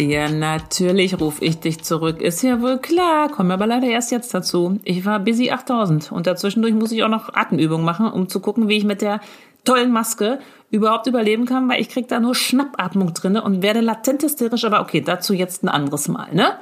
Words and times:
Ja, 0.00 0.28
natürlich 0.28 1.20
rufe 1.20 1.44
ich 1.44 1.58
dich 1.58 1.82
zurück. 1.82 2.20
Ist 2.20 2.42
ja 2.42 2.62
wohl 2.62 2.78
klar. 2.78 3.28
Komme 3.28 3.54
aber 3.54 3.66
leider 3.66 3.88
erst 3.88 4.12
jetzt 4.12 4.32
dazu. 4.32 4.78
Ich 4.84 5.04
war 5.04 5.18
busy 5.18 5.50
8000 5.50 6.12
und 6.12 6.26
dazwischendurch 6.26 6.74
muss 6.74 6.92
ich 6.92 7.02
auch 7.02 7.08
noch 7.08 7.34
Atemübungen 7.34 7.84
machen, 7.84 8.06
um 8.06 8.28
zu 8.28 8.38
gucken, 8.38 8.68
wie 8.68 8.76
ich 8.76 8.84
mit 8.84 9.02
der 9.02 9.20
tollen 9.64 9.90
Maske 9.90 10.38
überhaupt 10.70 11.06
überleben 11.06 11.46
kann, 11.46 11.68
weil 11.68 11.80
ich 11.80 11.88
krieg 11.88 12.06
da 12.08 12.20
nur 12.20 12.34
Schnappatmung 12.34 13.12
drinne 13.12 13.42
und 13.42 13.62
werde 13.62 13.80
latent 13.80 14.22
hysterisch. 14.22 14.64
Aber 14.64 14.80
okay, 14.82 15.00
dazu 15.00 15.34
jetzt 15.34 15.64
ein 15.64 15.68
anderes 15.68 16.06
Mal, 16.08 16.32
ne? 16.32 16.52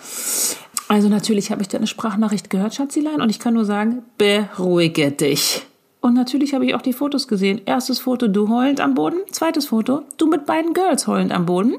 Also 0.89 1.09
natürlich 1.09 1.51
habe 1.51 1.63
ich 1.63 1.69
deine 1.69 1.87
Sprachnachricht 1.87 2.49
gehört, 2.49 2.75
Schatzilein, 2.75 3.21
und 3.21 3.29
ich 3.29 3.41
kann 3.41 3.55
nur 3.55 3.65
sagen, 3.65 4.03
beruhige 4.19 5.11
dich. 5.11 5.67
Und 6.01 6.15
natürlich 6.15 6.55
habe 6.55 6.65
ich 6.65 6.75
auch 6.75 6.83
die 6.83 6.93
Fotos 6.93 7.27
gesehen. 7.27 7.61
Erstes 7.67 7.99
Foto, 7.99 8.29
du 8.29 8.49
heulend 8.49 8.81
am 8.81 8.95
Boden. 8.95 9.19
Zweites 9.33 9.67
Foto, 9.67 10.03
du 10.17 10.29
mit 10.29 10.47
beiden 10.47 10.73
Girls 10.73 11.09
heulend 11.09 11.33
am 11.33 11.47
Boden. 11.47 11.75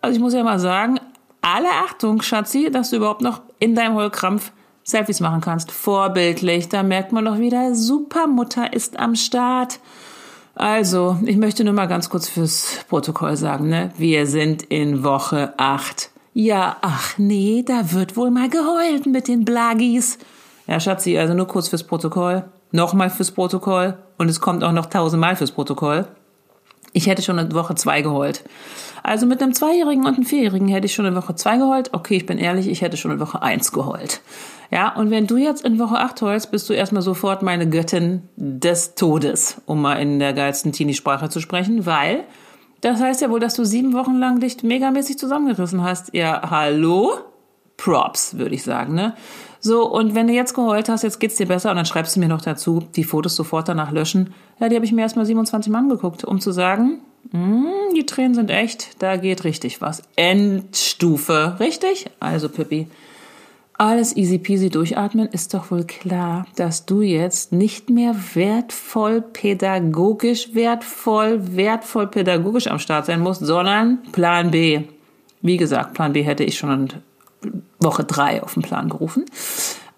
Also 0.00 0.16
ich 0.16 0.20
muss 0.20 0.34
ja 0.34 0.42
mal 0.42 0.58
sagen, 0.58 1.00
alle 1.42 1.68
Achtung, 1.84 2.22
Schatzi, 2.22 2.70
dass 2.70 2.90
du 2.90 2.96
überhaupt 2.96 3.22
noch 3.22 3.42
in 3.58 3.74
deinem 3.74 3.94
Heulkrampf 3.94 4.52
Selfies 4.82 5.20
machen 5.20 5.40
kannst. 5.40 5.70
Vorbildlich. 5.70 6.68
Da 6.68 6.82
merkt 6.82 7.12
man 7.12 7.24
doch 7.24 7.38
wieder, 7.38 7.74
Supermutter 7.74 8.72
ist 8.72 8.98
am 8.98 9.14
Start. 9.16 9.80
Also, 10.54 11.18
ich 11.24 11.36
möchte 11.36 11.62
nur 11.62 11.74
mal 11.74 11.86
ganz 11.86 12.10
kurz 12.10 12.28
fürs 12.28 12.84
Protokoll 12.88 13.36
sagen, 13.36 13.68
ne? 13.68 13.92
Wir 13.96 14.26
sind 14.26 14.62
in 14.62 15.04
Woche 15.04 15.52
8. 15.56 16.10
Ja, 16.32 16.76
ach 16.80 17.18
nee, 17.18 17.62
da 17.66 17.92
wird 17.92 18.16
wohl 18.16 18.30
mal 18.30 18.48
geheult 18.48 19.06
mit 19.06 19.28
den 19.28 19.44
Blagis. 19.44 20.18
Ja, 20.66 20.80
Schatzi, 20.80 21.18
also 21.18 21.34
nur 21.34 21.46
kurz 21.46 21.68
fürs 21.68 21.84
Protokoll 21.84 22.44
nochmal 22.72 23.10
fürs 23.10 23.30
Protokoll 23.30 23.98
und 24.18 24.28
es 24.28 24.40
kommt 24.40 24.64
auch 24.64 24.72
noch 24.72 24.86
tausendmal 24.86 25.36
fürs 25.36 25.52
Protokoll. 25.52 26.06
Ich 26.92 27.06
hätte 27.06 27.22
schon 27.22 27.38
in 27.38 27.54
Woche 27.54 27.74
zwei 27.74 28.02
geheult. 28.02 28.44
Also 29.02 29.26
mit 29.26 29.42
einem 29.42 29.54
Zweijährigen 29.54 30.04
und 30.04 30.14
einem 30.14 30.24
Vierjährigen 30.24 30.68
hätte 30.68 30.86
ich 30.86 30.94
schon 30.94 31.06
in 31.06 31.14
Woche 31.14 31.34
zwei 31.34 31.56
geheult. 31.56 31.90
Okay, 31.92 32.16
ich 32.16 32.26
bin 32.26 32.38
ehrlich, 32.38 32.68
ich 32.68 32.82
hätte 32.82 32.96
schon 32.96 33.10
in 33.10 33.20
Woche 33.20 33.42
eins 33.42 33.72
geheult. 33.72 34.20
Ja, 34.70 34.94
und 34.94 35.10
wenn 35.10 35.26
du 35.26 35.36
jetzt 35.36 35.64
in 35.64 35.78
Woche 35.78 35.98
acht 35.98 36.20
heulst, 36.20 36.50
bist 36.50 36.68
du 36.68 36.74
erstmal 36.74 37.02
sofort 37.02 37.42
meine 37.42 37.68
Göttin 37.68 38.22
des 38.36 38.94
Todes, 38.94 39.62
um 39.66 39.80
mal 39.80 39.94
in 39.94 40.18
der 40.18 40.34
geilsten 40.34 40.72
Teenie-Sprache 40.72 41.30
zu 41.30 41.40
sprechen, 41.40 41.86
weil 41.86 42.24
das 42.80 43.00
heißt 43.00 43.22
ja 43.22 43.30
wohl, 43.30 43.40
dass 43.40 43.54
du 43.54 43.64
sieben 43.64 43.92
Wochen 43.92 44.16
lang 44.16 44.40
dich 44.40 44.62
megamäßig 44.62 45.18
zusammengerissen 45.18 45.82
hast. 45.82 46.14
Ja, 46.14 46.50
hallo? 46.50 47.12
Props, 47.76 48.36
würde 48.36 48.54
ich 48.54 48.62
sagen, 48.62 48.94
ne? 48.94 49.14
So, 49.60 49.90
und 49.90 50.14
wenn 50.14 50.26
du 50.26 50.32
jetzt 50.32 50.54
geheult 50.54 50.88
hast, 50.88 51.02
jetzt 51.02 51.18
geht's 51.18 51.36
dir 51.36 51.46
besser 51.46 51.70
und 51.70 51.76
dann 51.76 51.86
schreibst 51.86 52.14
du 52.14 52.20
mir 52.20 52.28
noch 52.28 52.42
dazu, 52.42 52.80
die 52.94 53.04
Fotos 53.04 53.34
sofort 53.34 53.68
danach 53.68 53.90
löschen. 53.90 54.34
Ja, 54.60 54.68
die 54.68 54.76
habe 54.76 54.84
ich 54.84 54.92
mir 54.92 55.02
erstmal 55.02 55.26
27 55.26 55.72
Mal 55.72 55.78
angeguckt, 55.78 56.24
um 56.24 56.40
zu 56.40 56.52
sagen, 56.52 57.00
mm, 57.32 57.94
die 57.94 58.06
Tränen 58.06 58.34
sind 58.34 58.50
echt, 58.50 59.02
da 59.02 59.16
geht 59.16 59.44
richtig 59.44 59.80
was. 59.80 60.02
Endstufe, 60.16 61.56
richtig? 61.60 62.06
Also, 62.20 62.48
Pippi, 62.48 62.88
alles 63.78 64.16
easy 64.16 64.38
peasy 64.38 64.70
durchatmen, 64.70 65.28
ist 65.28 65.54
doch 65.54 65.70
wohl 65.70 65.84
klar, 65.84 66.46
dass 66.56 66.84
du 66.84 67.00
jetzt 67.00 67.52
nicht 67.52 67.90
mehr 67.90 68.14
wertvoll 68.34 69.22
pädagogisch, 69.22 70.54
wertvoll, 70.54 71.56
wertvoll 71.56 72.08
pädagogisch 72.08 72.66
am 72.66 72.80
Start 72.80 73.06
sein 73.06 73.20
musst, 73.20 73.40
sondern 73.40 74.02
Plan 74.10 74.50
B. 74.50 74.82
Wie 75.42 75.56
gesagt, 75.56 75.94
Plan 75.94 76.12
B 76.12 76.22
hätte 76.22 76.42
ich 76.42 76.58
schon 76.58 76.88
Woche 77.78 78.02
drei 78.02 78.42
auf 78.42 78.54
den 78.54 78.62
Plan 78.62 78.88
gerufen. 78.88 79.24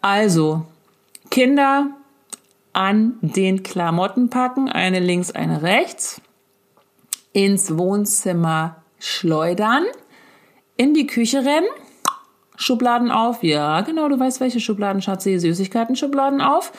Also, 0.02 0.66
Kinder 1.30 1.88
an 2.74 3.14
den 3.22 3.62
Klamotten 3.62 4.28
packen, 4.28 4.68
eine 4.68 5.00
links, 5.00 5.30
eine 5.30 5.62
rechts, 5.62 6.20
ins 7.32 7.76
Wohnzimmer 7.76 8.82
schleudern, 8.98 9.84
in 10.76 10.94
die 10.94 11.06
Küche 11.06 11.38
rennen, 11.38 11.68
Schubladen 12.56 13.10
auf, 13.10 13.42
ja, 13.42 13.80
genau, 13.80 14.08
du 14.08 14.18
weißt, 14.18 14.40
welche 14.40 14.60
Schubladen, 14.60 15.00
Schatzi, 15.00 15.38
Süßigkeiten-Schubladen 15.38 16.40
auf, 16.40 16.72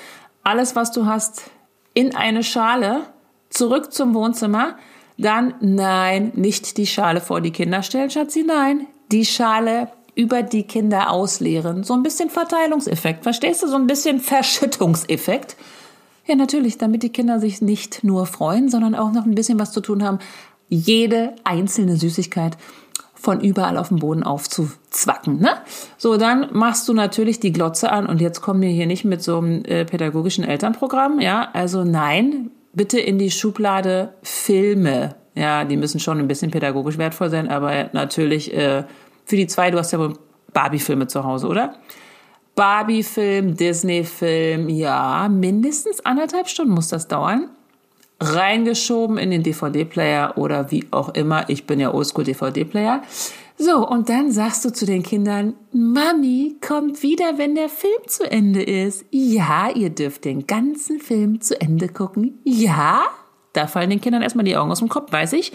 alles, 0.44 0.75
was 0.75 0.91
du 0.91 1.06
hast, 1.06 1.50
in 1.94 2.16
eine 2.16 2.44
Schale, 2.44 3.01
zurück 3.50 3.91
zum 3.91 4.13
Wohnzimmer, 4.13 4.78
dann, 5.17 5.56
nein, 5.59 6.31
nicht 6.35 6.78
die 6.78 6.88
Schale 6.88 7.22
vor 7.22 7.41
die 7.41 7.51
Kinder 7.51 7.83
stellen, 7.83 8.09
Schatzi, 8.09 8.44
nein, 8.44 8.88
die 9.12 9.25
Schale 9.25 9.91
über 10.16 10.44
die 10.44 10.63
Kinder 10.63 11.09
ausleeren. 11.09 11.83
So 11.83 11.94
ein 11.94 12.03
bisschen 12.03 12.29
Verteilungseffekt. 12.29 13.23
Verstehst 13.23 13.63
du? 13.63 13.68
So 13.68 13.75
ein 13.75 13.88
bisschen 13.88 14.19
Verschüttungseffekt. 14.19 15.56
Ja, 16.26 16.36
natürlich, 16.36 16.78
damit 16.78 17.04
die 17.04 17.09
Kinder 17.09 17.40
sich 17.40 17.62
nicht 17.62 18.04
nur 18.04 18.26
freuen, 18.26 18.70
sondern 18.70 18.96
auch 18.96 19.12
noch 19.12 19.26
ein 19.26 19.36
bisschen 19.36 19.59
was 19.59 19.72
zu 19.72 19.82
tun 19.82 20.04
haben, 20.04 20.20
jede 20.70 21.36
einzelne 21.44 21.98
Süßigkeit 21.98 22.58
von 23.14 23.40
überall 23.40 23.78
auf 23.78 23.90
dem 23.90 23.98
Boden 23.98 24.24
aufzuzwacken. 24.24 25.40
Ne? 25.40 25.52
So, 25.98 26.18
dann 26.18 26.48
machst 26.54 26.88
du 26.90 26.94
natürlich 26.94 27.40
die 27.40 27.52
Glotze 27.52 27.92
an 27.92 28.08
und 28.08 28.20
jetzt 28.20 28.42
kommen 28.42 28.62
wir 28.62 28.70
hier 28.70 28.88
nicht 28.88 29.06
mit 29.06 29.22
so 29.22 29.38
einem 29.38 29.64
äh, 29.66 29.86
pädagogischen 29.86 30.44
Elternprogramm. 30.44 31.20
Ja, 31.20 31.50
also 31.54 31.84
nein, 31.84 32.50
bitte 32.74 33.00
in 33.00 33.20
die 33.20 33.30
Schublade 33.30 34.14
Filme. 34.24 35.16
Ja, 35.36 35.66
die 35.66 35.78
müssen 35.78 36.00
schon 36.00 36.20
ein 36.20 36.28
bisschen 36.28 36.52
pädagogisch 36.52 36.98
wertvoll 36.98 37.30
sein, 37.30 37.50
aber 37.50 37.90
natürlich 37.94 38.54
äh, 38.54 38.86
für 39.26 39.36
die 39.36 39.48
zwei, 39.48 39.70
du 39.72 39.78
hast 39.78 39.92
ja 39.92 40.00
wohl 40.00 40.18
Barbie-Filme 40.54 41.08
zu 41.08 41.24
Hause, 41.24 41.48
oder? 41.48 41.76
Barbie-Film, 42.56 43.56
Disney-Film, 43.56 44.69
ja, 44.69 45.29
mindestens 45.29 46.06
anderthalb 46.06 46.47
Stunden 46.47 46.73
muss 46.73 46.89
das 46.89 47.07
dauern. 47.07 47.50
Reingeschoben 48.19 49.17
in 49.17 49.31
den 49.31 49.41
DVD-Player 49.41 50.38
oder 50.38 50.69
wie 50.69 50.85
auch 50.91 51.09
immer. 51.09 51.50
Ich 51.50 51.66
bin 51.66 51.79
ja 51.79 51.94
Oldschool-DVD-Player. 51.94 53.01
So, 53.57 53.88
und 53.88 54.09
dann 54.09 54.31
sagst 54.31 54.66
du 54.66 54.72
zu 54.72 54.85
den 54.85 55.03
Kindern, 55.03 55.53
Mami 55.72 56.56
kommt 56.62 57.03
wieder, 57.03 57.38
wenn 57.38 57.56
der 57.56 57.69
Film 57.69 58.01
zu 58.07 58.23
Ende 58.29 58.63
ist. 58.63 59.06
Ja, 59.12 59.69
ihr 59.69 59.89
dürft 59.89 60.25
den 60.25 60.47
ganzen 60.47 61.00
Film 61.00 61.41
zu 61.41 61.59
Ende 61.62 61.88
gucken. 61.88 62.39
Ja, 62.44 63.03
da 63.53 63.67
fallen 63.67 63.89
den 63.89 64.01
Kindern 64.01 64.22
erstmal 64.22 64.45
die 64.45 64.56
Augen 64.56 64.72
aus 64.72 64.79
dem 64.79 64.89
Kopf, 64.89 65.12
weiß 65.12 65.34
ich 65.34 65.53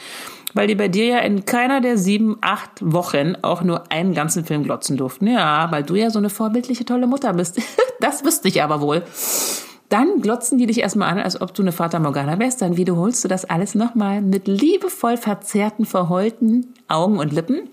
weil 0.56 0.66
die 0.66 0.74
bei 0.74 0.88
dir 0.88 1.04
ja 1.04 1.18
in 1.18 1.44
keiner 1.44 1.80
der 1.82 1.98
sieben, 1.98 2.38
acht 2.40 2.80
Wochen 2.80 3.36
auch 3.42 3.62
nur 3.62 3.92
einen 3.92 4.14
ganzen 4.14 4.44
Film 4.44 4.64
glotzen 4.64 4.96
durften. 4.96 5.26
Ja, 5.26 5.70
weil 5.70 5.82
du 5.82 5.94
ja 5.94 6.08
so 6.08 6.18
eine 6.18 6.30
vorbildliche, 6.30 6.86
tolle 6.86 7.06
Mutter 7.06 7.34
bist. 7.34 7.60
das 8.00 8.24
wüsste 8.24 8.48
ich 8.48 8.62
aber 8.62 8.80
wohl. 8.80 9.02
Dann 9.90 10.20
glotzen 10.20 10.58
die 10.58 10.66
dich 10.66 10.80
erstmal 10.80 11.12
an, 11.12 11.18
als 11.18 11.40
ob 11.40 11.54
du 11.54 11.62
eine 11.62 11.72
Vater 11.72 12.00
Morgana 12.00 12.38
wärst. 12.38 12.62
Dann 12.62 12.76
wiederholst 12.76 13.22
du 13.22 13.28
das 13.28 13.44
alles 13.44 13.74
nochmal 13.74 14.22
mit 14.22 14.48
liebevoll 14.48 15.18
verzerrten, 15.18 15.84
verheulten 15.84 16.72
Augen 16.88 17.18
und 17.18 17.32
Lippen. 17.32 17.68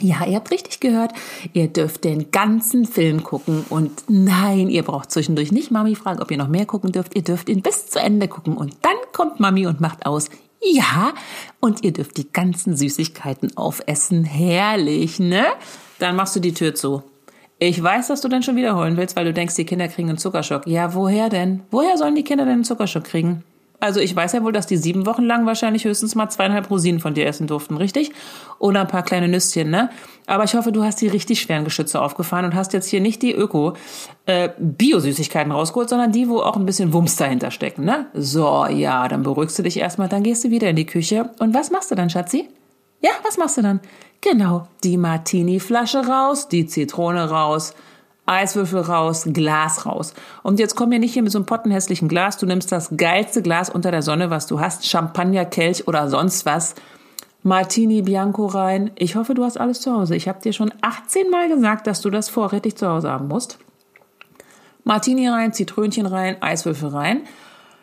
Ja, 0.00 0.26
ihr 0.26 0.36
habt 0.36 0.50
richtig 0.50 0.80
gehört. 0.80 1.12
Ihr 1.52 1.68
dürft 1.68 2.04
den 2.04 2.30
ganzen 2.30 2.84
Film 2.84 3.22
gucken 3.22 3.64
und 3.70 4.04
nein, 4.08 4.68
ihr 4.68 4.82
braucht 4.82 5.10
zwischendurch 5.10 5.52
nicht 5.52 5.70
Mami 5.70 5.94
fragen, 5.94 6.20
ob 6.20 6.30
ihr 6.30 6.36
noch 6.36 6.48
mehr 6.48 6.66
gucken 6.66 6.92
dürft. 6.92 7.14
Ihr 7.16 7.22
dürft 7.22 7.48
ihn 7.48 7.62
bis 7.62 7.86
zu 7.88 7.98
Ende 7.98 8.28
gucken 8.28 8.56
und 8.56 8.76
dann 8.82 8.96
kommt 9.12 9.40
Mami 9.40 9.66
und 9.66 9.80
macht 9.80 10.04
aus. 10.04 10.28
Ja, 10.62 11.14
und 11.60 11.84
ihr 11.84 11.92
dürft 11.92 12.16
die 12.16 12.30
ganzen 12.30 12.76
Süßigkeiten 12.76 13.56
aufessen. 13.56 14.24
Herrlich, 14.24 15.18
ne? 15.18 15.44
Dann 15.98 16.16
machst 16.16 16.36
du 16.36 16.40
die 16.40 16.54
Tür 16.54 16.74
zu. 16.74 17.02
Ich 17.58 17.82
weiß, 17.82 18.08
dass 18.08 18.20
du 18.20 18.28
dann 18.28 18.42
schon 18.42 18.56
wiederholen 18.56 18.98
willst, 18.98 19.16
weil 19.16 19.24
du 19.24 19.32
denkst, 19.32 19.54
die 19.54 19.64
Kinder 19.64 19.88
kriegen 19.88 20.10
einen 20.10 20.18
Zuckerschock. 20.18 20.66
Ja, 20.66 20.92
woher 20.94 21.30
denn? 21.30 21.62
Woher 21.70 21.96
sollen 21.96 22.14
die 22.14 22.24
Kinder 22.24 22.44
denn 22.44 22.54
einen 22.54 22.64
Zuckerschock 22.64 23.04
kriegen? 23.04 23.44
Also 23.78 24.00
ich 24.00 24.14
weiß 24.14 24.32
ja 24.32 24.42
wohl, 24.42 24.52
dass 24.52 24.66
die 24.66 24.76
sieben 24.76 25.06
Wochen 25.06 25.22
lang 25.22 25.46
wahrscheinlich 25.46 25.84
höchstens 25.84 26.14
mal 26.14 26.28
zweieinhalb 26.28 26.70
Rosinen 26.70 27.00
von 27.00 27.14
dir 27.14 27.26
essen 27.26 27.46
durften, 27.46 27.76
richtig? 27.76 28.12
Oder 28.58 28.80
ein 28.80 28.88
paar 28.88 29.02
kleine 29.02 29.28
Nüsschen, 29.28 29.70
ne? 29.70 29.90
Aber 30.26 30.44
ich 30.44 30.54
hoffe, 30.54 30.72
du 30.72 30.82
hast 30.82 31.00
die 31.00 31.08
richtig 31.08 31.40
schweren 31.40 31.64
Geschütze 31.64 32.00
aufgefahren 32.00 32.46
und 32.46 32.54
hast 32.54 32.72
jetzt 32.72 32.88
hier 32.88 33.00
nicht 33.00 33.22
die 33.22 33.34
Öko 33.34 33.74
äh, 34.26 34.48
rausgeholt, 35.50 35.88
sondern 35.88 36.12
die, 36.12 36.28
wo 36.28 36.40
auch 36.40 36.56
ein 36.56 36.66
bisschen 36.66 36.92
Wumms 36.92 37.16
dahinter 37.16 37.50
stecken, 37.50 37.84
ne? 37.84 38.06
So, 38.14 38.66
ja, 38.66 39.06
dann 39.08 39.22
beruhigst 39.22 39.58
du 39.58 39.62
dich 39.62 39.78
erstmal, 39.78 40.08
dann 40.08 40.22
gehst 40.22 40.44
du 40.44 40.50
wieder 40.50 40.70
in 40.70 40.76
die 40.76 40.86
Küche. 40.86 41.30
Und 41.38 41.54
was 41.54 41.70
machst 41.70 41.90
du 41.90 41.94
dann, 41.94 42.10
Schatzi? 42.10 42.48
Ja, 43.02 43.10
was 43.24 43.36
machst 43.36 43.58
du 43.58 43.62
dann? 43.62 43.80
Genau, 44.20 44.66
die 44.82 44.96
Martini-Flasche 44.96 46.06
raus, 46.06 46.48
die 46.48 46.66
Zitrone 46.66 47.28
raus, 47.30 47.74
Eiswürfel 48.26 48.80
raus, 48.80 49.24
Glas 49.32 49.86
raus. 49.86 50.14
Und 50.42 50.58
jetzt 50.58 50.74
komm 50.74 50.90
mir 50.90 50.98
nicht 50.98 51.12
hier 51.12 51.22
mit 51.22 51.32
so 51.32 51.38
einem 51.38 51.46
pottenhässlichen 51.46 52.08
Glas. 52.08 52.36
Du 52.36 52.46
nimmst 52.46 52.70
das 52.72 52.90
geilste 52.96 53.42
Glas 53.42 53.70
unter 53.70 53.90
der 53.90 54.02
Sonne, 54.02 54.30
was 54.30 54.46
du 54.46 54.60
hast, 54.60 54.86
Champagner, 54.86 55.44
Kelch 55.44 55.86
oder 55.88 56.08
sonst 56.08 56.44
was. 56.44 56.74
Martini 57.42 58.02
Bianco 58.02 58.46
rein. 58.46 58.90
Ich 58.96 59.14
hoffe, 59.14 59.34
du 59.34 59.44
hast 59.44 59.58
alles 59.58 59.80
zu 59.80 59.92
Hause. 59.92 60.16
Ich 60.16 60.26
habe 60.26 60.40
dir 60.40 60.52
schon 60.52 60.72
18 60.80 61.30
Mal 61.30 61.48
gesagt, 61.48 61.86
dass 61.86 62.00
du 62.00 62.10
das 62.10 62.28
vorrätig 62.28 62.76
zu 62.76 62.88
Hause 62.88 63.10
haben 63.10 63.28
musst. 63.28 63.58
Martini 64.82 65.28
rein, 65.28 65.52
Zitrönchen 65.52 66.06
rein, 66.06 66.42
Eiswürfel 66.42 66.88
rein. 66.88 67.22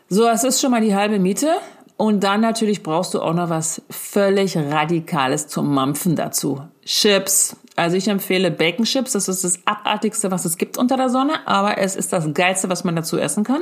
So, 0.09 0.27
es 0.27 0.43
ist 0.43 0.59
schon 0.59 0.71
mal 0.71 0.81
die 0.81 0.95
halbe 0.95 1.17
Miete. 1.19 1.55
Und 1.97 2.23
dann 2.23 2.41
natürlich 2.41 2.83
brauchst 2.83 3.13
du 3.13 3.21
auch 3.21 3.33
noch 3.33 3.49
was 3.49 3.81
völlig 3.89 4.57
Radikales 4.57 5.47
zum 5.47 5.73
Mampfen 5.73 6.15
dazu. 6.15 6.61
Chips. 6.85 7.55
Also 7.75 7.97
ich 7.97 8.07
empfehle 8.07 8.51
Bacon 8.51 8.85
Chips. 8.85 9.13
Das 9.13 9.27
ist 9.27 9.43
das 9.43 9.59
abartigste, 9.65 10.31
was 10.31 10.45
es 10.45 10.57
gibt 10.57 10.77
unter 10.77 10.97
der 10.97 11.09
Sonne, 11.09 11.47
aber 11.47 11.77
es 11.77 11.95
ist 11.95 12.11
das 12.11 12.33
geilste, 12.33 12.69
was 12.69 12.83
man 12.83 12.95
dazu 12.95 13.17
essen 13.17 13.43
kann. 13.43 13.61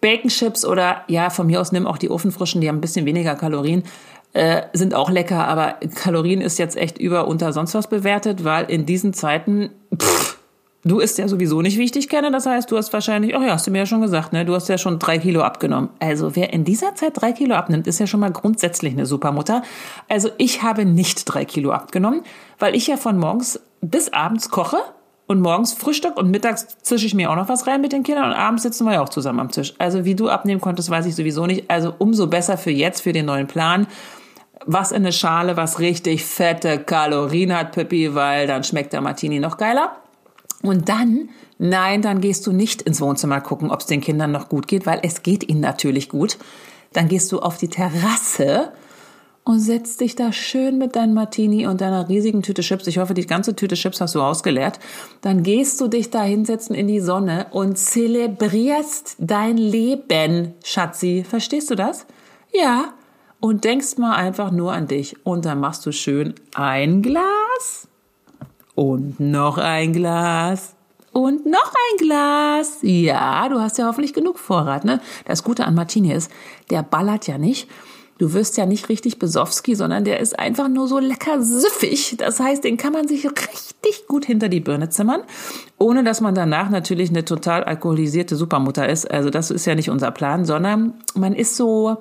Bacon 0.00 0.30
Chips 0.30 0.64
oder 0.64 1.02
ja, 1.08 1.30
von 1.30 1.46
mir 1.46 1.60
aus 1.60 1.72
nimm 1.72 1.86
auch 1.86 1.98
die 1.98 2.10
Ofenfrischen, 2.10 2.60
die 2.60 2.68
haben 2.68 2.78
ein 2.78 2.80
bisschen 2.80 3.06
weniger 3.06 3.34
Kalorien. 3.34 3.82
Äh, 4.34 4.62
sind 4.74 4.94
auch 4.94 5.10
lecker, 5.10 5.48
aber 5.48 5.76
Kalorien 5.94 6.40
ist 6.40 6.58
jetzt 6.58 6.76
echt 6.76 6.98
über 6.98 7.26
unter 7.26 7.52
sonst 7.52 7.74
was 7.74 7.88
bewertet, 7.88 8.44
weil 8.44 8.70
in 8.70 8.84
diesen 8.84 9.14
Zeiten, 9.14 9.70
du 10.84 11.00
isst 11.00 11.18
ja 11.18 11.28
sowieso 11.28 11.62
nicht, 11.62 11.78
wie 11.78 11.84
ich 11.84 11.92
dich 11.92 12.08
kenne. 12.08 12.30
Das 12.30 12.46
heißt, 12.46 12.70
du 12.70 12.76
hast 12.76 12.92
wahrscheinlich, 12.92 13.34
ach 13.36 13.42
ja, 13.42 13.52
hast 13.52 13.66
du 13.66 13.70
mir 13.70 13.78
ja 13.78 13.86
schon 13.86 14.00
gesagt, 14.00 14.32
ne? 14.32 14.44
Du 14.44 14.54
hast 14.54 14.68
ja 14.68 14.78
schon 14.78 14.98
drei 14.98 15.18
Kilo 15.18 15.42
abgenommen. 15.42 15.90
Also 15.98 16.36
wer 16.36 16.52
in 16.52 16.64
dieser 16.64 16.94
Zeit 16.94 17.12
drei 17.14 17.32
Kilo 17.32 17.54
abnimmt, 17.54 17.86
ist 17.86 17.98
ja 17.98 18.06
schon 18.06 18.20
mal 18.20 18.30
grundsätzlich 18.30 18.92
eine 18.92 19.06
Supermutter. 19.06 19.62
Also 20.08 20.30
ich 20.38 20.62
habe 20.62 20.84
nicht 20.84 21.24
drei 21.24 21.44
Kilo 21.44 21.72
abgenommen, 21.72 22.22
weil 22.58 22.74
ich 22.74 22.86
ja 22.86 22.96
von 22.96 23.18
morgens 23.18 23.60
bis 23.80 24.12
abends 24.12 24.50
koche 24.50 24.78
und 25.26 25.40
morgens 25.40 25.74
Frühstück 25.74 26.16
und 26.16 26.30
mittags 26.30 26.78
zische 26.82 27.06
ich 27.06 27.14
mir 27.14 27.30
auch 27.30 27.36
noch 27.36 27.48
was 27.48 27.66
rein 27.66 27.80
mit 27.80 27.92
den 27.92 28.02
Kindern 28.02 28.30
und 28.30 28.36
abends 28.36 28.62
sitzen 28.62 28.84
wir 28.86 28.94
ja 28.94 29.02
auch 29.02 29.10
zusammen 29.10 29.40
am 29.40 29.50
Tisch. 29.50 29.74
Also 29.78 30.04
wie 30.04 30.14
du 30.14 30.28
abnehmen 30.28 30.60
konntest, 30.60 30.90
weiß 30.90 31.06
ich 31.06 31.14
sowieso 31.14 31.46
nicht. 31.46 31.70
Also 31.70 31.94
umso 31.98 32.28
besser 32.28 32.56
für 32.56 32.70
jetzt, 32.70 33.02
für 33.02 33.12
den 33.12 33.26
neuen 33.26 33.46
Plan 33.46 33.86
was 34.66 34.92
in 34.92 34.98
eine 34.98 35.12
Schale, 35.12 35.56
was 35.56 35.78
richtig 35.78 36.24
fette 36.24 36.78
Kalorien 36.78 37.56
hat, 37.56 37.72
Pippi, 37.72 38.14
weil 38.14 38.46
dann 38.46 38.64
schmeckt 38.64 38.92
der 38.92 39.00
Martini 39.00 39.40
noch 39.40 39.56
geiler. 39.56 39.96
Und 40.62 40.88
dann, 40.88 41.28
nein, 41.58 42.02
dann 42.02 42.20
gehst 42.20 42.46
du 42.46 42.52
nicht 42.52 42.82
ins 42.82 43.00
Wohnzimmer 43.00 43.40
gucken, 43.40 43.70
ob 43.70 43.80
es 43.80 43.86
den 43.86 44.00
Kindern 44.00 44.32
noch 44.32 44.48
gut 44.48 44.66
geht, 44.66 44.86
weil 44.86 45.00
es 45.02 45.22
geht 45.22 45.48
ihnen 45.48 45.60
natürlich 45.60 46.08
gut. 46.08 46.38
Dann 46.92 47.08
gehst 47.08 47.30
du 47.30 47.40
auf 47.40 47.58
die 47.58 47.68
Terrasse 47.68 48.72
und 49.44 49.60
setzt 49.60 50.00
dich 50.00 50.14
da 50.14 50.32
schön 50.32 50.76
mit 50.76 50.96
deinem 50.96 51.14
Martini 51.14 51.66
und 51.66 51.80
deiner 51.80 52.08
riesigen 52.08 52.42
Tüte 52.42 52.62
Chips. 52.62 52.86
Ich 52.86 52.98
hoffe, 52.98 53.14
die 53.14 53.26
ganze 53.26 53.54
Tüte 53.54 53.76
Chips 53.76 54.00
hast 54.00 54.14
du 54.14 54.20
ausgeleert. 54.20 54.78
Dann 55.20 55.42
gehst 55.42 55.80
du 55.80 55.88
dich 55.88 56.10
da 56.10 56.22
hinsetzen 56.22 56.74
in 56.74 56.86
die 56.86 57.00
Sonne 57.00 57.46
und 57.50 57.78
zelebrierst 57.78 59.16
dein 59.18 59.56
Leben, 59.56 60.54
Schatzi. 60.64 61.24
Verstehst 61.26 61.70
du 61.70 61.76
das? 61.76 62.04
Ja, 62.52 62.92
und 63.40 63.64
denkst 63.64 63.96
mal 63.96 64.16
einfach 64.16 64.50
nur 64.50 64.72
an 64.72 64.86
dich. 64.86 65.16
Und 65.24 65.44
dann 65.44 65.60
machst 65.60 65.86
du 65.86 65.92
schön 65.92 66.34
ein 66.54 67.00
Glas 67.00 67.88
und 68.78 69.18
noch 69.18 69.58
ein 69.58 69.92
Glas 69.92 70.76
und 71.12 71.46
noch 71.46 71.72
ein 71.74 71.96
Glas. 71.98 72.78
Ja, 72.82 73.48
du 73.48 73.58
hast 73.58 73.76
ja 73.76 73.86
hoffentlich 73.88 74.14
genug 74.14 74.38
Vorrat, 74.38 74.84
ne? 74.84 75.00
Das 75.24 75.42
Gute 75.42 75.64
an 75.64 75.74
Martini 75.74 76.12
ist, 76.12 76.30
der 76.70 76.84
ballert 76.84 77.26
ja 77.26 77.38
nicht. 77.38 77.68
Du 78.18 78.34
wirst 78.34 78.56
ja 78.56 78.66
nicht 78.66 78.88
richtig 78.88 79.18
Besowski, 79.18 79.74
sondern 79.74 80.04
der 80.04 80.20
ist 80.20 80.38
einfach 80.38 80.68
nur 80.68 80.86
so 80.86 81.00
lecker 81.00 81.42
süffig. 81.42 82.18
Das 82.18 82.38
heißt, 82.38 82.62
den 82.62 82.76
kann 82.76 82.92
man 82.92 83.08
sich 83.08 83.26
richtig 83.26 84.06
gut 84.06 84.24
hinter 84.24 84.48
die 84.48 84.60
Birne 84.60 84.90
zimmern, 84.90 85.22
ohne 85.78 86.04
dass 86.04 86.20
man 86.20 86.36
danach 86.36 86.70
natürlich 86.70 87.10
eine 87.10 87.24
total 87.24 87.64
alkoholisierte 87.64 88.36
Supermutter 88.36 88.88
ist. 88.88 89.10
Also 89.10 89.30
das 89.30 89.50
ist 89.50 89.66
ja 89.66 89.74
nicht 89.74 89.90
unser 89.90 90.12
Plan, 90.12 90.44
sondern 90.44 90.94
man 91.16 91.34
ist 91.34 91.56
so 91.56 91.96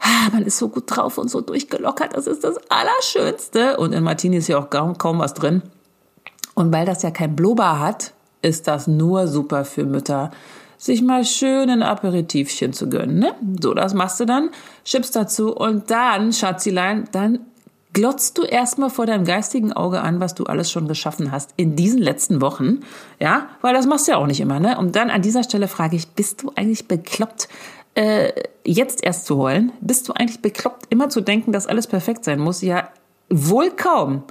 ah, 0.00 0.28
man 0.32 0.42
ist 0.42 0.58
so 0.58 0.68
gut 0.68 0.84
drauf 0.86 1.16
und 1.16 1.30
so 1.30 1.40
durchgelockert, 1.40 2.14
das 2.14 2.26
ist 2.26 2.44
das 2.44 2.58
Allerschönste. 2.68 3.78
Und 3.78 3.92
in 3.94 4.04
Martini 4.04 4.36
ist 4.36 4.48
ja 4.48 4.58
auch 4.58 4.68
kaum, 4.68 4.98
kaum 4.98 5.18
was 5.18 5.32
drin. 5.32 5.62
Und 6.58 6.72
weil 6.72 6.86
das 6.86 7.02
ja 7.02 7.12
kein 7.12 7.36
Blubber 7.36 7.78
hat, 7.78 8.12
ist 8.42 8.66
das 8.66 8.88
nur 8.88 9.28
super 9.28 9.64
für 9.64 9.84
Mütter, 9.84 10.32
sich 10.76 11.02
mal 11.02 11.24
schön 11.24 11.70
ein 11.70 11.84
Aperitivchen 11.84 12.72
zu 12.72 12.88
gönnen. 12.88 13.20
Ne? 13.20 13.32
So, 13.60 13.74
das 13.74 13.94
machst 13.94 14.18
du 14.18 14.24
dann, 14.24 14.50
Chips 14.84 15.12
dazu 15.12 15.54
und 15.54 15.88
dann, 15.92 16.32
Schatzilein, 16.32 17.04
dann 17.12 17.38
glotzt 17.92 18.38
du 18.38 18.42
erstmal 18.42 18.90
vor 18.90 19.06
deinem 19.06 19.24
geistigen 19.24 19.72
Auge 19.72 20.00
an, 20.00 20.18
was 20.18 20.34
du 20.34 20.46
alles 20.46 20.68
schon 20.68 20.88
geschaffen 20.88 21.30
hast 21.30 21.50
in 21.56 21.76
diesen 21.76 22.00
letzten 22.00 22.40
Wochen. 22.40 22.80
Ja, 23.20 23.50
weil 23.60 23.72
das 23.72 23.86
machst 23.86 24.08
du 24.08 24.12
ja 24.12 24.18
auch 24.18 24.26
nicht 24.26 24.40
immer, 24.40 24.58
ne? 24.58 24.78
Und 24.78 24.96
dann 24.96 25.10
an 25.10 25.22
dieser 25.22 25.44
Stelle 25.44 25.68
frage 25.68 25.94
ich, 25.94 26.08
bist 26.08 26.42
du 26.42 26.50
eigentlich 26.56 26.88
bekloppt? 26.88 27.48
äh, 27.94 28.32
jetzt 28.64 29.04
erst 29.04 29.26
zu 29.26 29.38
heulen? 29.38 29.72
Bist 29.80 30.08
du 30.08 30.12
eigentlich 30.12 30.40
bekloppt, 30.40 30.86
immer 30.90 31.08
zu 31.08 31.20
denken, 31.20 31.52
dass 31.52 31.66
alles 31.66 31.86
perfekt 31.86 32.24
sein 32.24 32.38
muss? 32.38 32.62
Ja, 32.62 32.88
wohl 33.28 33.70
kaum. 33.70 34.22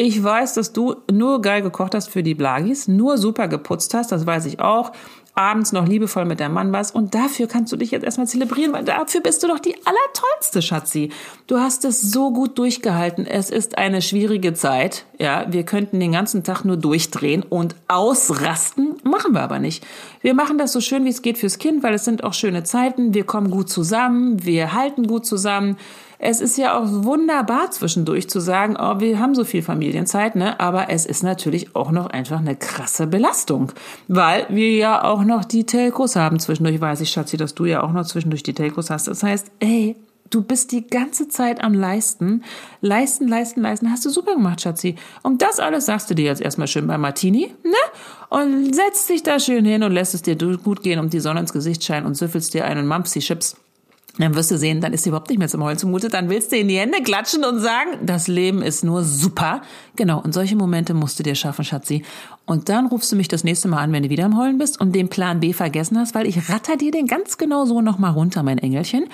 Ich 0.00 0.22
weiß, 0.22 0.54
dass 0.54 0.72
du 0.72 0.94
nur 1.10 1.42
geil 1.42 1.60
gekocht 1.60 1.92
hast 1.92 2.08
für 2.08 2.22
die 2.22 2.36
Blagis, 2.36 2.86
nur 2.86 3.18
super 3.18 3.48
geputzt 3.48 3.94
hast, 3.94 4.12
das 4.12 4.26
weiß 4.26 4.46
ich 4.46 4.60
auch 4.60 4.92
abends 5.38 5.70
noch 5.70 5.86
liebevoll 5.86 6.24
mit 6.24 6.40
deinem 6.40 6.54
Mann 6.54 6.72
warst. 6.72 6.94
Und 6.94 7.14
dafür 7.14 7.46
kannst 7.46 7.72
du 7.72 7.76
dich 7.76 7.92
jetzt 7.92 8.02
erstmal 8.02 8.26
zelebrieren, 8.26 8.72
weil 8.72 8.84
dafür 8.84 9.20
bist 9.20 9.42
du 9.42 9.46
doch 9.46 9.60
die 9.60 9.76
allertollste, 9.84 10.62
Schatzi. 10.62 11.10
Du 11.46 11.58
hast 11.58 11.84
es 11.84 12.00
so 12.02 12.32
gut 12.32 12.58
durchgehalten. 12.58 13.24
Es 13.24 13.48
ist 13.48 13.78
eine 13.78 14.02
schwierige 14.02 14.52
Zeit. 14.52 15.06
Ja, 15.18 15.46
wir 15.48 15.62
könnten 15.62 16.00
den 16.00 16.10
ganzen 16.10 16.42
Tag 16.42 16.64
nur 16.64 16.76
durchdrehen 16.76 17.44
und 17.48 17.76
ausrasten. 17.86 18.96
Machen 19.04 19.32
wir 19.32 19.42
aber 19.42 19.60
nicht. 19.60 19.86
Wir 20.22 20.34
machen 20.34 20.58
das 20.58 20.72
so 20.72 20.80
schön, 20.80 21.04
wie 21.04 21.10
es 21.10 21.22
geht 21.22 21.38
fürs 21.38 21.58
Kind, 21.58 21.84
weil 21.84 21.94
es 21.94 22.04
sind 22.04 22.24
auch 22.24 22.34
schöne 22.34 22.64
Zeiten. 22.64 23.14
Wir 23.14 23.24
kommen 23.24 23.52
gut 23.52 23.70
zusammen. 23.70 24.44
Wir 24.44 24.72
halten 24.74 25.06
gut 25.06 25.24
zusammen. 25.24 25.76
Es 26.18 26.40
ist 26.40 26.58
ja 26.58 26.76
auch 26.76 26.86
wunderbar 26.88 27.70
zwischendurch 27.70 28.28
zu 28.28 28.40
sagen, 28.40 28.76
oh, 28.78 28.98
wir 28.98 29.20
haben 29.20 29.34
so 29.34 29.44
viel 29.44 29.62
Familienzeit, 29.62 30.34
ne? 30.34 30.58
Aber 30.58 30.90
es 30.90 31.06
ist 31.06 31.22
natürlich 31.22 31.76
auch 31.76 31.92
noch 31.92 32.06
einfach 32.06 32.40
eine 32.40 32.56
krasse 32.56 33.06
Belastung, 33.06 33.72
weil 34.08 34.46
wir 34.48 34.72
ja 34.72 35.04
auch 35.04 35.22
noch 35.22 35.44
die 35.44 35.64
Telcos 35.64 36.16
haben 36.16 36.40
zwischendurch. 36.40 36.80
Weiß 36.80 37.00
ich, 37.00 37.10
Schatzi, 37.10 37.36
dass 37.36 37.54
du 37.54 37.66
ja 37.66 37.82
auch 37.82 37.92
noch 37.92 38.04
zwischendurch 38.04 38.42
die 38.42 38.54
Telcos 38.54 38.90
hast. 38.90 39.06
Das 39.06 39.22
heißt, 39.22 39.52
ey, 39.60 39.96
Du 40.30 40.42
bist 40.42 40.72
die 40.72 40.86
ganze 40.86 41.28
Zeit 41.28 41.62
am 41.62 41.72
Leisten. 41.72 42.44
Leisten, 42.82 43.28
leisten, 43.28 43.62
leisten. 43.62 43.90
Hast 43.90 44.04
du 44.04 44.10
super 44.10 44.34
gemacht, 44.34 44.60
Schatzi. 44.60 44.96
Und 45.22 45.40
das 45.40 45.58
alles 45.58 45.86
sagst 45.86 46.10
du 46.10 46.14
dir 46.14 46.26
jetzt 46.26 46.42
erstmal 46.42 46.68
schön 46.68 46.86
bei 46.86 46.98
Martini, 46.98 47.54
ne? 47.64 47.72
Und 48.28 48.74
setzt 48.74 49.08
dich 49.08 49.22
da 49.22 49.40
schön 49.40 49.64
hin 49.64 49.82
und 49.82 49.92
lässt 49.92 50.14
es 50.14 50.20
dir 50.20 50.36
gut 50.36 50.82
gehen 50.82 50.98
und 50.98 51.14
die 51.14 51.20
Sonne 51.20 51.40
ins 51.40 51.52
Gesicht 51.54 51.82
scheinen 51.82 52.04
und 52.04 52.14
süffelst 52.14 52.52
dir 52.52 52.66
einen 52.66 52.86
Mampsi-Chips. 52.86 53.56
Dann 54.18 54.34
wirst 54.34 54.50
du 54.50 54.58
sehen, 54.58 54.80
dann 54.80 54.92
ist 54.92 55.04
sie 55.04 55.10
überhaupt 55.10 55.30
nicht 55.30 55.38
mehr 55.38 55.48
zum 55.48 55.62
Heulen 55.62 55.78
zumute. 55.78 56.08
Dann 56.08 56.28
willst 56.28 56.52
du 56.52 56.56
in 56.56 56.68
die 56.68 56.78
Hände 56.78 57.02
klatschen 57.02 57.44
und 57.44 57.60
sagen, 57.60 57.90
das 58.02 58.28
Leben 58.28 58.62
ist 58.62 58.84
nur 58.84 59.04
super. 59.04 59.62
Genau, 59.96 60.20
und 60.20 60.34
solche 60.34 60.56
Momente 60.56 60.94
musst 60.94 61.18
du 61.18 61.22
dir 61.22 61.34
schaffen, 61.34 61.64
Schatzi. 61.64 62.04
Und 62.44 62.68
dann 62.68 62.86
rufst 62.86 63.12
du 63.12 63.16
mich 63.16 63.28
das 63.28 63.44
nächste 63.44 63.68
Mal 63.68 63.78
an, 63.78 63.92
wenn 63.92 64.02
du 64.02 64.10
wieder 64.10 64.24
am 64.24 64.38
Heulen 64.38 64.58
bist 64.58 64.80
und 64.80 64.94
den 64.94 65.08
Plan 65.08 65.40
B 65.40 65.52
vergessen 65.52 65.98
hast, 65.98 66.14
weil 66.14 66.26
ich 66.26 66.48
ratter 66.48 66.76
dir 66.76 66.90
den 66.90 67.06
ganz 67.06 67.38
genau 67.38 67.64
so 67.64 67.80
nochmal 67.80 68.12
runter, 68.12 68.42
mein 68.42 68.58
Engelchen. 68.58 69.06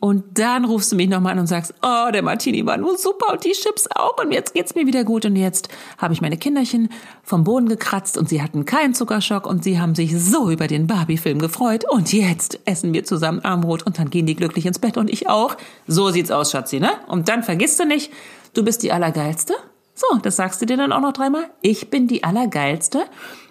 Und 0.00 0.38
dann 0.38 0.64
rufst 0.64 0.90
du 0.90 0.96
mich 0.96 1.10
nochmal 1.10 1.34
an 1.34 1.40
und 1.40 1.46
sagst, 1.46 1.74
oh, 1.82 2.10
der 2.10 2.22
Martini 2.22 2.64
war 2.64 2.78
nur 2.78 2.96
super 2.96 3.34
und 3.34 3.44
die 3.44 3.52
Chips 3.52 3.86
auch 3.94 4.16
und 4.18 4.32
jetzt 4.32 4.54
geht's 4.54 4.74
mir 4.74 4.86
wieder 4.86 5.04
gut 5.04 5.26
und 5.26 5.36
jetzt 5.36 5.68
habe 5.98 6.14
ich 6.14 6.22
meine 6.22 6.38
Kinderchen 6.38 6.88
vom 7.22 7.44
Boden 7.44 7.68
gekratzt 7.68 8.16
und 8.16 8.26
sie 8.26 8.42
hatten 8.42 8.64
keinen 8.64 8.94
Zuckerschock 8.94 9.46
und 9.46 9.62
sie 9.62 9.78
haben 9.78 9.94
sich 9.94 10.18
so 10.18 10.50
über 10.50 10.68
den 10.68 10.86
Barbie-Film 10.86 11.38
gefreut 11.38 11.84
und 11.86 12.14
jetzt 12.14 12.60
essen 12.64 12.94
wir 12.94 13.04
zusammen 13.04 13.40
Armbrot 13.40 13.82
und 13.82 13.98
dann 13.98 14.08
gehen 14.08 14.24
die 14.24 14.36
glücklich 14.36 14.64
ins 14.64 14.78
Bett 14.78 14.96
und 14.96 15.10
ich 15.10 15.28
auch. 15.28 15.56
So 15.86 16.08
sieht's 16.08 16.30
aus, 16.30 16.50
Schatzi, 16.50 16.80
ne? 16.80 16.92
Und 17.06 17.28
dann 17.28 17.42
vergisst 17.42 17.78
du 17.78 17.84
nicht, 17.84 18.10
du 18.54 18.64
bist 18.64 18.82
die 18.82 18.92
Allergeilste. 18.92 19.52
So, 19.94 20.18
das 20.22 20.36
sagst 20.36 20.62
du 20.62 20.66
dir 20.66 20.78
dann 20.78 20.92
auch 20.92 21.02
noch 21.02 21.12
dreimal. 21.12 21.50
Ich 21.60 21.90
bin 21.90 22.08
die 22.08 22.24
Allergeilste. 22.24 23.04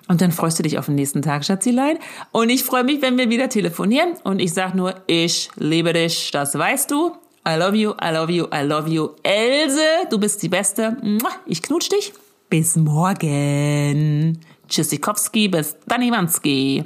Und 0.10 0.22
dann 0.22 0.32
freust 0.32 0.58
du 0.58 0.64
dich 0.64 0.80
auf 0.80 0.88
den 0.88 0.96
nächsten 0.96 1.22
Tag, 1.22 1.46
Schatzilein. 1.46 2.00
Und 2.32 2.50
ich 2.50 2.64
freue 2.64 2.84
mich, 2.84 3.02
wenn 3.02 3.18
wir 3.18 3.30
wieder 3.30 3.48
telefonieren. 3.48 4.16
Und 4.24 4.40
ich 4.40 4.54
sag 4.54 4.74
nur, 4.74 4.96
ich 5.06 5.52
liebe 5.56 5.94
dich, 5.94 6.32
das 6.32 6.58
weißt 6.58 6.90
du. 6.90 7.12
I 7.48 7.56
love 7.58 7.76
you, 7.76 7.92
I 7.92 8.12
love 8.12 8.32
you, 8.32 8.48
I 8.54 8.64
love 8.66 8.90
you. 8.90 9.10
Else, 9.22 9.80
du 10.10 10.18
bist 10.18 10.42
die 10.42 10.50
Beste. 10.50 10.98
Ich 11.46 11.62
knutsch 11.62 11.90
dich. 11.90 12.12
Bis 12.50 12.76
morgen. 12.76 14.40
Tschüssikowski, 14.68 15.48
bis 15.48 15.78
dann 15.88 16.02
Iwanski. 16.02 16.86